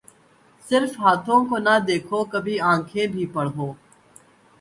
صرف 0.63 0.91
ہاتھوں 0.99 1.39
کو 1.49 1.57
نہ 1.57 1.75
دیکھو 1.87 2.19
کبھی 2.31 2.55
آنکھیں 2.71 3.05
بھی 3.07 3.25
پڑھو 3.33 3.67